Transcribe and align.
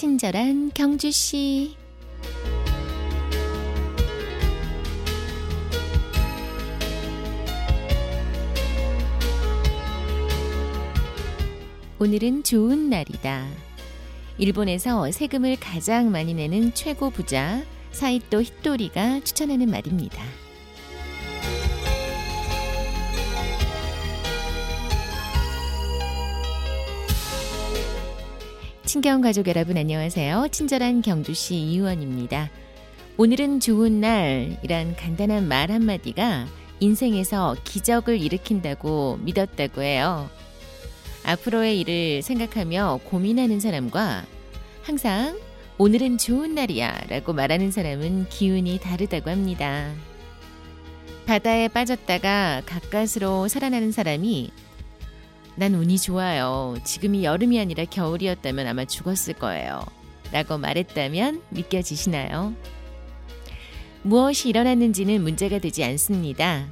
친절한 0.00 0.70
경주 0.72 1.10
씨. 1.10 1.76
오늘은 11.98 12.44
좋은 12.44 12.88
날이다. 12.88 13.46
일본에서 14.38 15.10
세금을 15.12 15.58
가장 15.60 16.10
많이 16.10 16.32
내는 16.32 16.72
최고 16.72 17.10
부자 17.10 17.62
사이토 17.92 18.40
히토리가 18.40 19.20
추천하는 19.20 19.68
말입니다. 19.68 20.24
친경 28.90 29.20
가족 29.20 29.46
여러분 29.46 29.76
안녕하세요. 29.76 30.48
친절한 30.50 31.00
경주시 31.00 31.54
이유원입니다. 31.54 32.50
오늘은 33.18 33.60
좋은 33.60 34.00
날이란 34.00 34.96
간단한 34.96 35.46
말 35.46 35.70
한마디가 35.70 36.48
인생에서 36.80 37.54
기적을 37.62 38.20
일으킨다고 38.20 39.20
믿었다고 39.22 39.82
해요. 39.82 40.28
앞으로의 41.22 41.78
일을 41.78 42.22
생각하며 42.22 43.02
고민하는 43.04 43.60
사람과 43.60 44.24
항상 44.82 45.38
오늘은 45.78 46.18
좋은 46.18 46.56
날이야 46.56 47.02
라고 47.10 47.32
말하는 47.32 47.70
사람은 47.70 48.28
기운이 48.28 48.80
다르다고 48.80 49.30
합니다. 49.30 49.92
바다에 51.26 51.68
빠졌다가 51.68 52.62
가까스로 52.66 53.46
살아나는 53.46 53.92
사람이 53.92 54.50
난 55.60 55.74
운이 55.74 55.98
좋아요. 55.98 56.74
지금이 56.84 57.22
여름이 57.22 57.60
아니라 57.60 57.84
겨울이었다면 57.84 58.66
아마 58.66 58.86
죽었을 58.86 59.34
거예요. 59.34 59.84
라고 60.32 60.56
말했다면 60.56 61.42
믿겨지시나요? 61.50 62.54
무엇이 64.00 64.48
일어났는지는 64.48 65.20
문제가 65.22 65.58
되지 65.58 65.84
않습니다. 65.84 66.66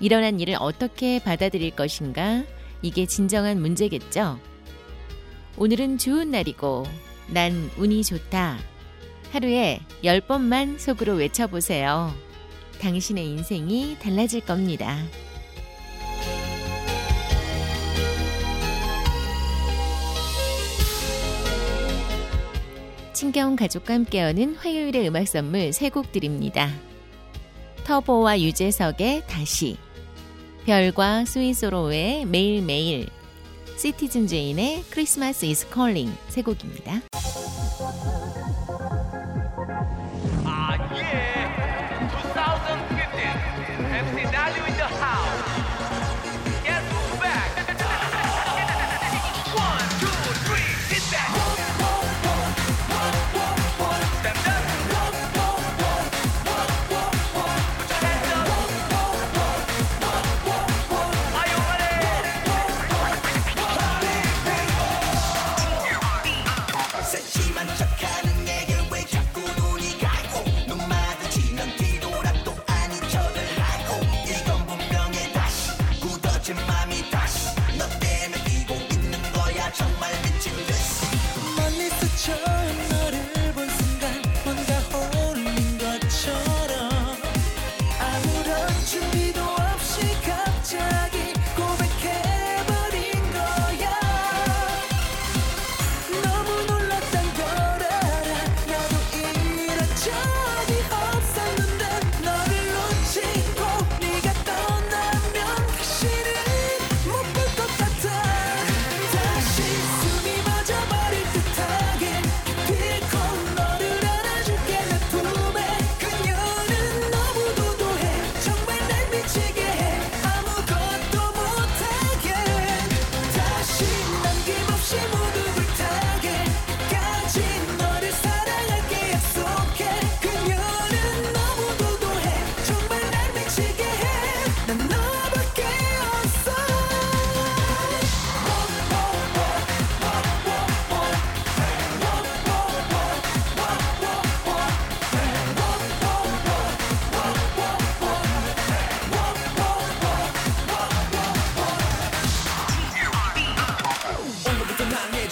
일어난 0.00 0.40
일을 0.40 0.56
어떻게 0.58 1.22
받아들일 1.22 1.72
것인가? 1.72 2.44
이게 2.80 3.04
진정한 3.04 3.60
문제겠죠? 3.60 4.40
오늘은 5.58 5.98
좋은 5.98 6.30
날이고, 6.30 6.86
난 7.28 7.70
운이 7.76 8.04
좋다. 8.04 8.56
하루에 9.32 9.80
10번만 10.02 10.78
속으로 10.78 11.12
외쳐보세요. 11.16 12.14
당신의 12.80 13.28
인생이 13.28 13.98
달라질 14.00 14.40
겁니다. 14.40 14.96
친경 23.14 23.56
가족과 23.56 23.94
함께 23.94 24.20
여는 24.20 24.56
화요일의 24.56 25.08
음악 25.08 25.26
선물 25.28 25.72
세 25.72 25.88
곡 25.88 26.12
드립니다. 26.12 26.68
터보와 27.84 28.40
유재석의 28.40 29.24
다시 29.28 29.76
별과 30.66 31.24
스윗소로우의 31.24 32.24
매일매일 32.26 33.08
시티즌 33.76 34.26
제인의 34.26 34.84
Christmas 34.90 35.46
is 35.46 35.68
calling 35.68 36.12
세 36.28 36.42
곡입니다. 36.42 37.02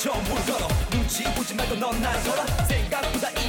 나의 0.02 0.14
전부를 0.14 0.44
걸어. 0.46 0.68
눈치 0.90 1.22
보지 1.34 1.54
말고 1.54 1.76
넌날 1.76 2.20
걸어 2.24 2.44
생각보다 2.66 3.41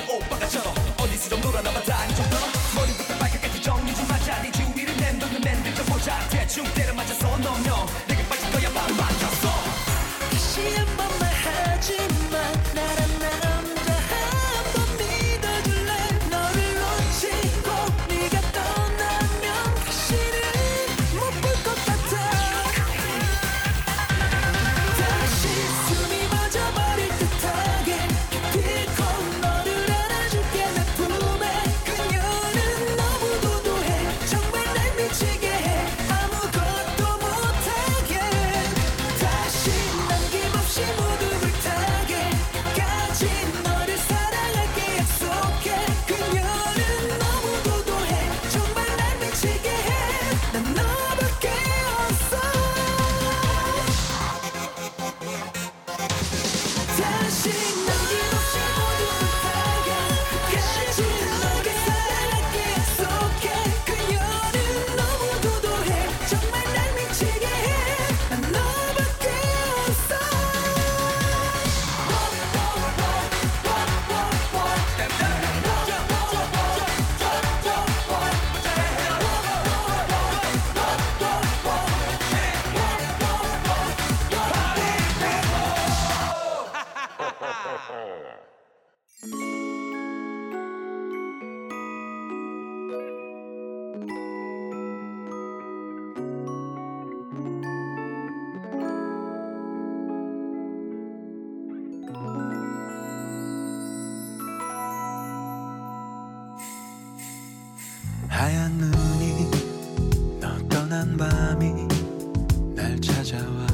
찾아와. 113.23 113.67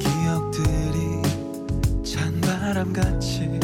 기억들이 0.00 1.22
찬바람같이 2.02 3.63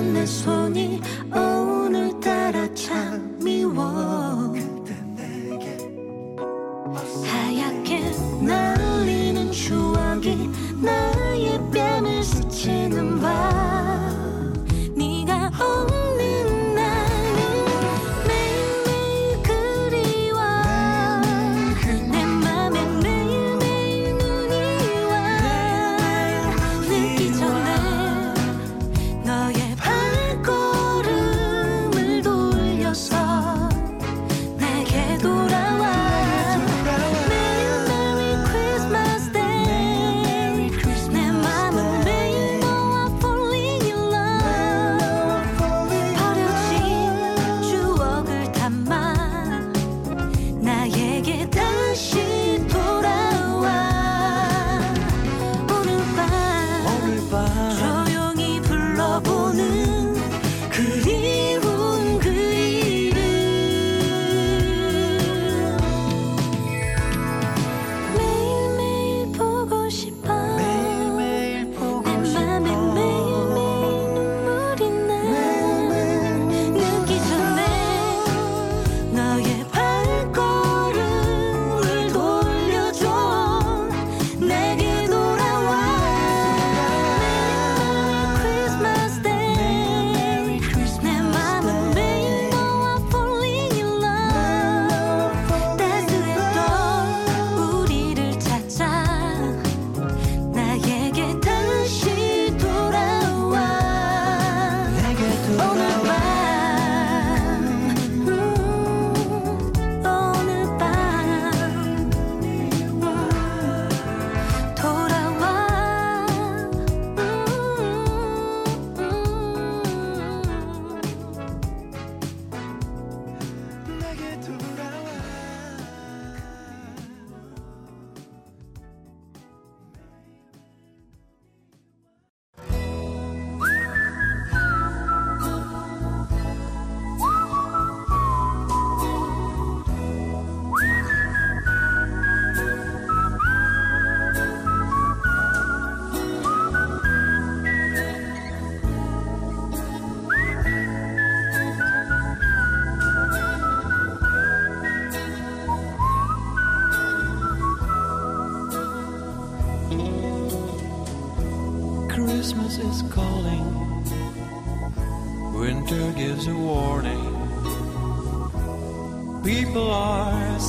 내 0.00 0.24
손이 0.24 1.00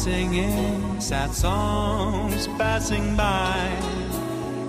singing 0.02 1.00
sad 1.00 1.32
songs 1.32 2.48
passing 2.58 3.16
by. 3.16 3.56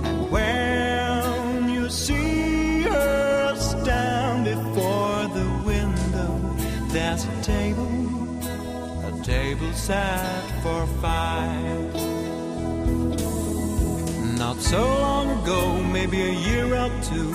And 0.05 0.31
when 0.31 1.71
you 1.71 1.89
see 1.89 2.83
her 2.83 3.57
stand 3.57 4.45
before 4.45 5.23
the 5.39 5.49
window, 5.65 6.33
there's 6.93 7.25
a 7.25 7.43
table, 7.43 7.89
a 9.09 9.23
table 9.25 9.73
set 9.73 10.45
for 10.63 10.87
five. 11.01 11.95
Not 14.37 14.59
so 14.61 14.85
long 14.85 15.31
ago, 15.43 15.83
maybe 15.83 16.21
a 16.21 16.35
year 16.49 16.75
or 16.75 16.91
two, 17.01 17.33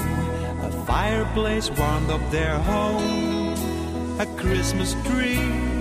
a 0.62 0.70
fireplace 0.86 1.72
warmed 1.72 2.12
up 2.12 2.22
their 2.30 2.60
home, 2.60 3.56
a 4.20 4.28
Christmas 4.38 4.94
tree 5.06 5.77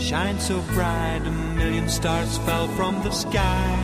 shined 0.00 0.40
so 0.40 0.60
bright, 0.72 1.20
a 1.26 1.30
million 1.30 1.88
stars 1.88 2.38
fell 2.38 2.66
from 2.68 3.02
the 3.02 3.10
sky. 3.10 3.78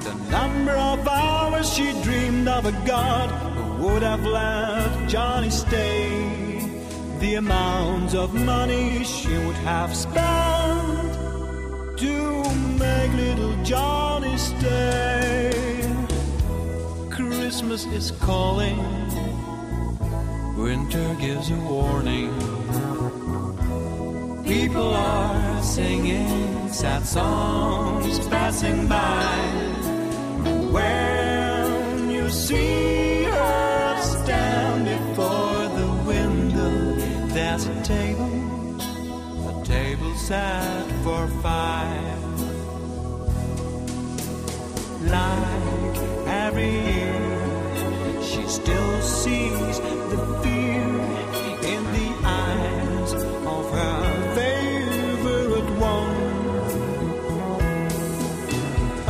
The 0.00 0.14
number 0.30 0.72
of 0.72 1.06
hours 1.06 1.72
she 1.72 1.92
dreamed 2.02 2.48
of 2.48 2.66
a 2.66 2.72
God 2.84 3.30
who 3.30 3.84
would 3.84 4.02
have 4.02 4.24
let 4.24 5.08
Johnny 5.08 5.50
stay. 5.50 6.68
The 7.20 7.36
amount 7.36 8.14
of 8.14 8.34
money 8.34 9.04
she 9.04 9.38
would 9.38 9.56
have 9.56 9.94
spent 9.96 11.14
to 11.98 12.54
make 12.78 13.12
little 13.12 13.56
Johnny 13.62 14.36
stay. 14.36 15.52
Christmas 17.10 17.86
is 17.86 18.10
calling, 18.20 18.76
winter 20.56 21.14
gives 21.20 21.50
a 21.50 21.56
warning. 21.56 22.53
People 24.46 24.92
are 24.94 25.62
singing 25.62 26.68
sad 26.70 27.06
songs 27.06 28.18
passing 28.28 28.86
by. 28.86 29.36
When 30.70 32.10
you 32.10 32.28
see 32.28 33.24
her 33.24 34.02
stand 34.02 34.84
before 34.84 35.68
the 35.80 35.90
window, 36.06 36.94
there's 37.32 37.66
a 37.66 37.82
table, 37.82 38.80
a 39.48 39.64
table 39.64 40.14
set 40.16 40.92
for 41.02 41.26
five. 41.42 42.22
Like 45.04 45.96
every 46.28 46.70
year, 46.70 48.22
she 48.22 48.46
still 48.46 49.00
sees 49.00 49.93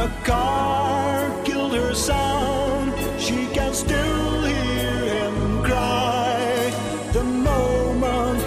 A 0.04 0.08
car 0.22 1.44
killed 1.44 1.72
her 1.72 1.94
son. 1.94 2.92
She 3.18 3.46
can 3.56 3.72
still 3.72 4.44
hear 4.44 4.96
him 5.16 5.62
cry. 5.62 6.70
The 7.14 7.24
moment 7.24 8.42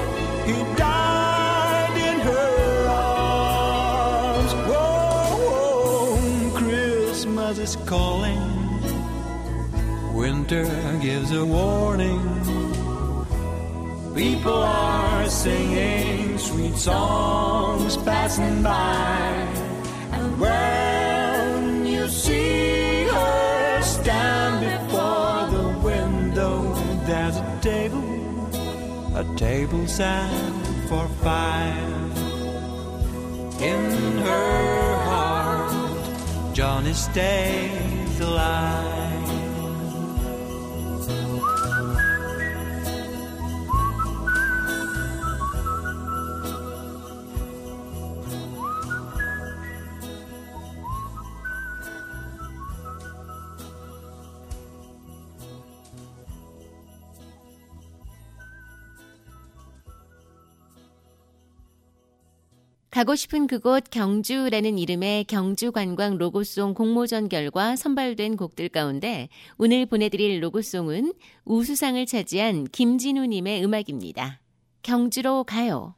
he 0.45 0.53
died 0.75 1.95
in 2.09 2.19
her 2.19 2.87
arms. 2.87 4.53
Whoa, 4.69 5.33
whoa, 5.47 6.59
Christmas 6.59 7.57
is 7.57 7.75
calling. 7.87 8.43
Winter 10.13 10.69
gives 11.01 11.31
a 11.31 11.43
warning. 11.43 12.21
People 14.13 14.61
are 14.61 15.27
singing 15.27 16.37
sweet 16.37 16.75
songs 16.75 17.97
passing 17.97 18.61
by. 18.61 19.47
And 20.11 20.39
when 20.39 20.76
table 29.37 29.85
set 29.85 30.31
for 30.89 31.07
five. 31.21 32.17
In 33.61 34.17
her 34.17 34.95
heart, 35.05 36.55
Johnny 36.55 36.93
stays 36.93 38.19
alive. 38.19 39.06
가고 62.97 63.13
싶은 63.13 63.45
그곳 63.45 63.91
경주라는 63.91 64.79
이름의 64.79 65.25
경주관광 65.25 66.17
로고송 66.17 66.73
공모전 66.73 67.29
결과 67.29 67.75
선발된 67.75 68.37
곡들 68.37 68.69
가운데 68.69 69.29
오늘 69.59 69.85
보내드릴 69.85 70.41
로고송은 70.41 71.13
우수상을 71.45 72.03
차지한 72.07 72.63
김진우님의 72.71 73.63
음악입니다. 73.63 74.41
경주로 74.81 75.43
가요. 75.43 75.93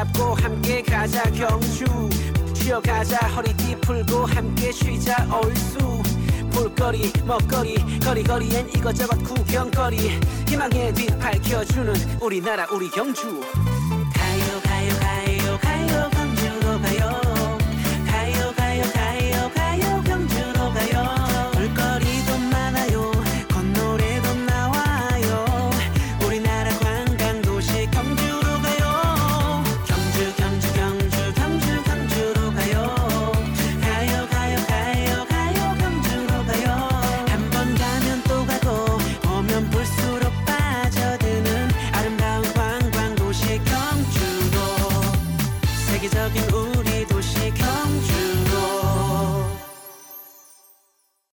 잡고 0.00 0.34
함께 0.34 0.80
가자 0.80 1.22
경주. 1.24 1.84
쉬어가자 2.54 3.18
허리띠 3.28 3.76
풀고 3.82 4.24
함께 4.24 4.72
쉬자 4.72 5.28
얼쑤. 5.30 5.78
볼거리 6.54 7.12
먹거리 7.26 7.76
거리거리엔 8.00 8.70
이것저것 8.70 9.22
구경거리. 9.22 10.18
희망의 10.48 10.94
빛 10.94 11.18
밝혀주는 11.18 11.94
우리나라 12.22 12.66
우리 12.72 12.88
경주 12.88 13.42